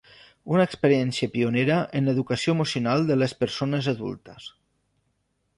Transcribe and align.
Una 0.53 0.63
experiència 0.67 1.31
pionera 1.35 1.77
en 2.01 2.09
l'educació 2.11 2.57
emocional 2.57 3.07
de 3.13 3.21
les 3.23 3.39
persones 3.45 3.91
adultes. 3.97 4.53